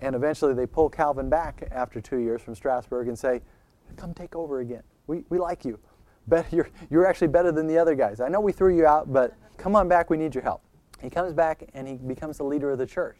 [0.00, 3.40] And eventually they pull Calvin back after two years from Strasbourg and say,
[3.96, 4.82] Come take over again.
[5.06, 5.78] We, we like you.
[6.28, 8.20] But you're, you're actually better than the other guys.
[8.20, 10.10] I know we threw you out, but come on back.
[10.10, 10.62] We need your help.
[11.00, 13.18] He comes back and he becomes the leader of the church.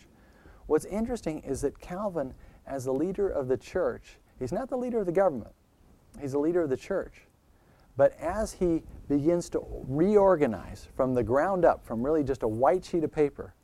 [0.67, 2.33] What's interesting is that Calvin,
[2.67, 5.53] as the leader of the church, he's not the leader of the government,
[6.21, 7.27] he's the leader of the church.
[7.97, 12.85] But as he begins to reorganize from the ground up, from really just a white
[12.85, 13.55] sheet of paper,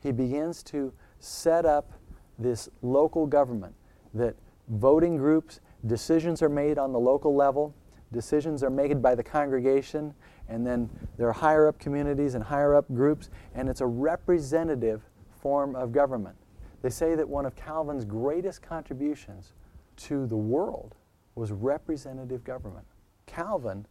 [0.00, 1.92] he begins to set up
[2.38, 3.74] this local government
[4.12, 4.34] that
[4.68, 7.74] voting groups, decisions are made on the local level,
[8.12, 10.14] decisions are made by the congregation,
[10.48, 15.02] and then there are higher up communities and higher up groups, and it's a representative
[15.40, 16.36] form of government.
[16.82, 19.52] They say that one of Calvin's greatest contributions
[19.96, 20.94] to the world
[21.34, 22.86] was representative government.
[23.34, 23.86] Calvin,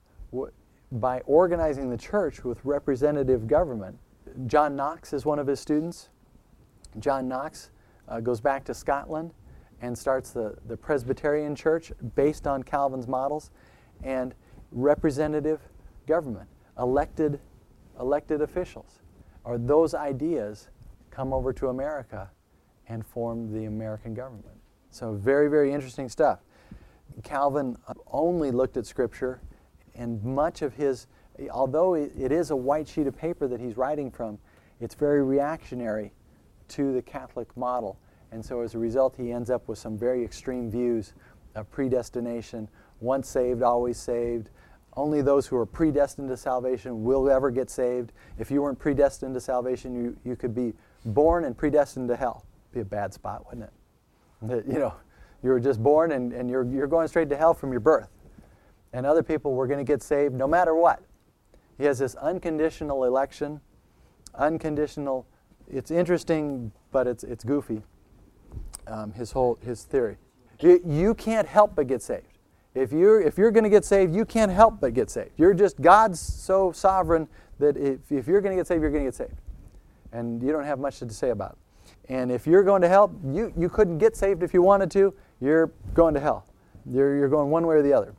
[0.92, 3.98] by organizing the church with representative government,
[4.48, 6.10] John Knox is one of his students.
[7.00, 7.72] John Knox
[8.08, 9.34] uh, goes back to Scotland
[9.82, 13.52] and starts the, the Presbyterian Church based on Calvin's models
[14.04, 14.34] and
[14.72, 15.60] representative
[16.08, 16.48] government,
[16.80, 17.40] elected,
[18.00, 19.02] elected officials.
[19.46, 20.70] Are those ideas
[21.14, 22.30] come over to America
[22.88, 24.58] and form the American government.
[24.90, 26.40] So, very, very interesting stuff.
[27.24, 29.42] Calvin only looked at Scripture,
[29.96, 31.08] and much of his,
[31.52, 34.40] although it is a white sheet of paper that he's writing from,
[34.80, 36.12] it's very reactionary
[36.70, 37.98] to the Catholic model.
[38.32, 41.14] And so, as a result, he ends up with some very extreme views
[41.56, 42.68] of predestination
[43.00, 44.50] once saved, always saved.
[44.96, 48.12] Only those who are predestined to salvation will ever get saved.
[48.38, 50.74] If you weren't predestined to salvation, you, you could be
[51.06, 52.46] born and predestined to hell.
[52.72, 53.74] Be a bad spot, wouldn't it?
[54.68, 54.94] You know,
[55.44, 58.10] you were just born and, and you're, you're going straight to hell from your birth.
[58.94, 61.04] And other people were going to get saved no matter what.
[61.78, 63.60] He has this unconditional election,
[64.36, 65.26] unconditional.
[65.72, 67.82] It's interesting, but it's, it's goofy.
[68.86, 70.18] Um, his whole his theory.
[70.60, 72.28] You, you can't help but get saved.
[72.76, 75.32] If you're if you're going to get saved, you can't help but get saved.
[75.38, 77.28] You're just God's so sovereign
[77.60, 79.36] that if, if you're going to get saved, you're going to get saved
[80.14, 81.58] and you don't have much to say about it.
[82.14, 85.14] And if you're going to help, you, you couldn't get saved if you wanted to,
[85.40, 86.46] you're going to hell.
[86.86, 88.14] You're, you're going one way or the other.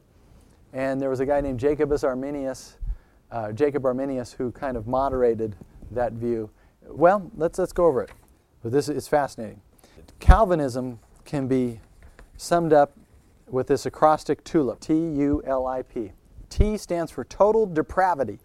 [0.72, 2.78] And there was a guy named Jacobus Arminius,
[3.30, 5.56] uh, Jacob Arminius, who kind of moderated
[5.90, 6.50] that view.
[6.86, 8.10] Well, let's, let's go over it.
[8.62, 9.60] But this is fascinating.
[10.20, 11.80] Calvinism can be
[12.36, 12.96] summed up
[13.48, 16.12] with this acrostic TULIP, T U L I P.
[16.48, 18.38] T stands for total depravity.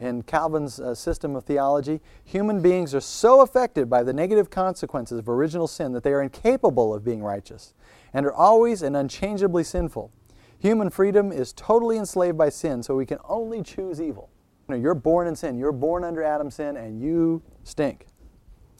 [0.00, 5.20] In Calvin's uh, system of theology, human beings are so affected by the negative consequences
[5.20, 7.74] of original sin that they are incapable of being righteous
[8.12, 10.10] and are always and unchangeably sinful.
[10.58, 14.30] Human freedom is totally enslaved by sin, so we can only choose evil.
[14.68, 15.58] You know, you're born in sin.
[15.58, 18.06] You're born under Adam's sin, and you stink.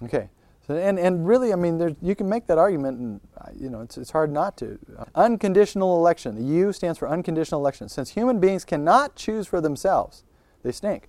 [0.03, 0.31] Okay.
[0.67, 3.83] So, and, and really, I mean, you can make that argument, and uh, you know,
[3.83, 4.79] it's, it's hard not to.
[5.15, 6.35] Unconditional election.
[6.37, 7.89] The U stands for unconditional election.
[7.91, 10.25] Since human beings cannot choose for themselves,
[10.65, 11.09] they stink.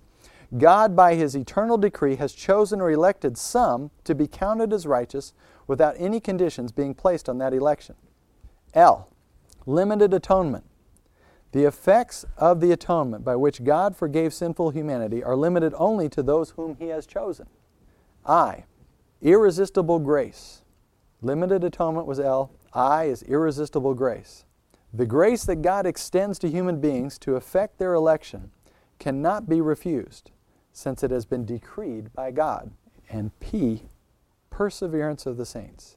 [0.56, 5.32] God, by his eternal decree, has chosen or elected some to be counted as righteous
[5.66, 7.96] without any conditions being placed on that election.
[8.72, 9.08] L.
[9.66, 10.64] Limited atonement.
[11.50, 16.22] The effects of the atonement by which God forgave sinful humanity are limited only to
[16.22, 17.46] those whom He has chosen.
[18.24, 18.64] I.
[19.22, 20.62] Irresistible grace.
[21.22, 22.52] Limited atonement was L.
[22.72, 24.44] I is irresistible grace.
[24.92, 28.52] The grace that God extends to human beings to effect their election
[28.98, 30.30] cannot be refused,
[30.72, 32.72] since it has been decreed by God.
[33.08, 33.82] And P.
[34.50, 35.96] Perseverance of the saints.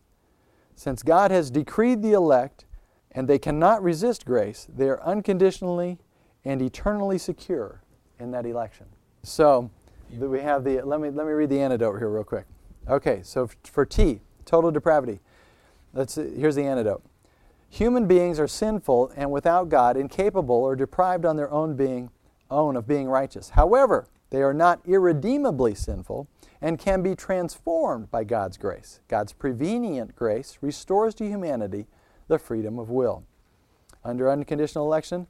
[0.75, 2.65] Since God has decreed the elect,
[3.11, 4.67] and they cannot resist grace.
[4.73, 5.97] They are unconditionally
[6.45, 7.81] and eternally secure
[8.19, 8.85] in that election.
[9.23, 9.69] So
[10.17, 12.45] we have the let me let me read the antidote here real quick.
[12.87, 15.19] Okay, so for T, total depravity.
[15.93, 17.03] Let's here's the antidote.
[17.69, 22.09] Human beings are sinful and without God, incapable or deprived on their own being
[22.49, 23.49] own of being righteous.
[23.51, 26.27] However, they are not irredeemably sinful
[26.61, 28.99] and can be transformed by God's grace.
[29.07, 31.87] God's prevenient grace restores to humanity
[32.27, 33.23] the freedom of will.
[34.03, 35.27] Under unconditional election,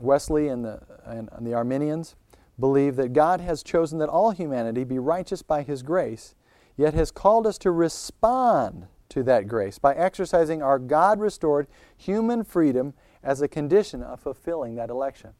[0.00, 2.16] Wesley and the, and, and the Arminians
[2.58, 6.34] believe that God has chosen that all humanity be righteous by His grace,
[6.76, 11.66] yet has called us to respond to that grace by exercising our God restored
[11.96, 15.30] human freedom as a condition of fulfilling that election.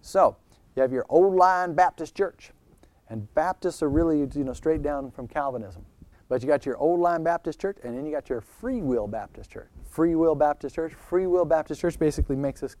[0.00, 0.36] So,
[0.76, 2.52] you have your old line Baptist church,
[3.08, 5.84] and Baptists are really you know straight down from Calvinism.
[6.28, 9.06] But you got your old line Baptist church, and then you got your free will
[9.06, 9.68] Baptist church.
[9.88, 10.92] Free will Baptist church.
[10.92, 12.76] Free will Baptist church basically makes this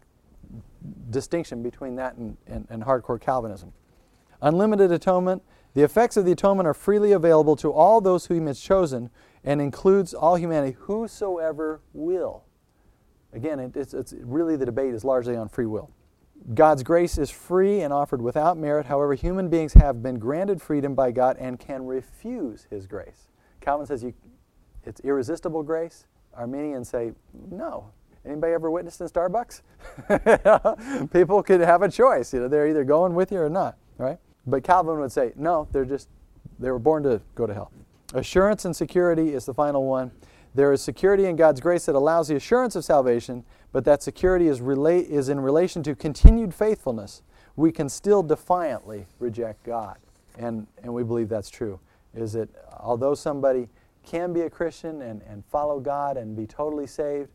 [1.10, 3.72] distinction between that and, and, and hardcore Calvinism.
[4.42, 5.42] Unlimited atonement.
[5.74, 9.10] The effects of the atonement are freely available to all those whom He has chosen
[9.44, 12.44] and includes all humanity, whosoever will.
[13.32, 15.90] Again, it, it's, it's really the debate is largely on free will.
[16.54, 18.86] God's grace is free and offered without merit.
[18.86, 23.28] However, human beings have been granted freedom by God and can refuse His grace.
[23.60, 24.14] Calvin says you,
[24.84, 26.06] it's irresistible grace.
[26.34, 27.12] Arminians say
[27.50, 27.90] no.
[28.24, 29.62] Anybody ever witnessed in Starbucks?
[31.12, 32.32] People could have a choice.
[32.32, 34.18] You know, they're either going with you or not, right?
[34.46, 35.68] But Calvin would say no.
[35.72, 36.08] They're just
[36.58, 37.70] they were born to go to hell.
[38.14, 40.10] Assurance and security is the final one.
[40.54, 44.48] There is security in God's grace that allows the assurance of salvation, but that security
[44.48, 47.22] is, relate, is in relation to continued faithfulness.
[47.56, 49.98] We can still defiantly reject God.
[50.38, 51.80] And, and we believe that's true.
[52.14, 52.48] Is that
[52.78, 53.68] although somebody
[54.02, 57.30] can be a Christian and, and follow God and be totally saved,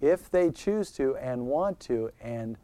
[0.00, 2.56] if they choose to and want to and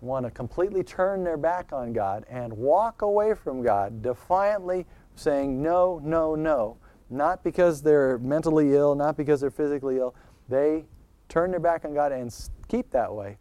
[0.00, 5.62] want to completely turn their back on God and walk away from God, defiantly saying
[5.62, 6.76] no, no, no,
[7.08, 10.14] not because they're mentally ill, not because they're physically ill,
[10.48, 10.84] they
[11.28, 12.32] turn their back on God and
[12.72, 13.36] keep that way,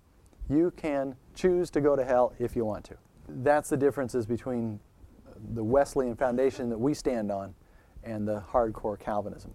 [0.50, 2.96] you can choose to go to hell if you want to.
[3.30, 4.78] That's the differences between
[5.54, 7.56] the Wesleyan foundation that we stand on
[8.04, 9.54] and the hardcore Calvinism.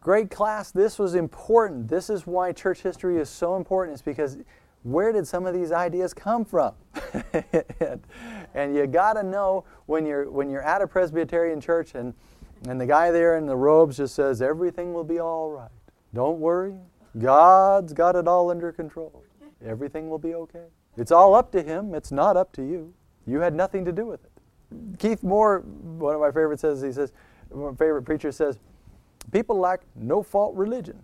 [0.00, 1.86] Great class, this was important.
[1.86, 4.38] This is why church history is so important, is because
[4.84, 6.72] where did some of these ideas come from?
[7.34, 8.00] and,
[8.54, 12.14] and, you got to know when you're, when you're at a Presbyterian church and,
[12.66, 15.70] and the guy there in the robes just says, everything will be all right.
[16.14, 16.76] Don't worry.
[17.18, 19.24] God's got it all under control.
[19.64, 20.64] Everything will be okay.
[20.96, 21.94] It's all up to Him.
[21.94, 22.92] It's not up to you.
[23.26, 24.98] You had nothing to do with it.
[24.98, 27.12] Keith Moore, one of my favorites, says, he says,
[27.52, 28.58] my favorite preacher says,
[29.32, 31.02] people like no fault religion.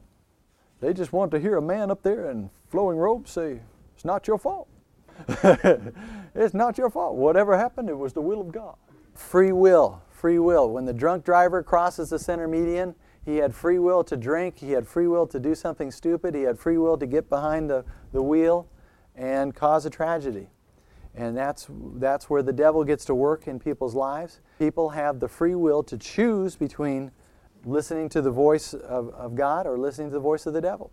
[0.80, 3.61] They just want to hear a man up there in flowing robes say,
[3.94, 4.68] It's not your fault.
[5.28, 7.16] it's not your fault.
[7.16, 8.76] Whatever happened, it was the will of God.
[9.14, 10.70] Free will, free will.
[10.70, 12.94] When the drunk driver crosses the center median,
[13.27, 16.43] he had free will to drink, he had free will to do something stupid, he
[16.43, 18.68] had free will to get behind the, the wheel
[19.16, 20.49] and cause a tragedy.
[21.14, 21.66] And that's,
[21.97, 24.41] that's where the devil gets to work in people's lives.
[24.59, 27.11] People have the free will to choose between
[27.64, 30.93] listening to the voice of, of God or listening to the voice of the devil.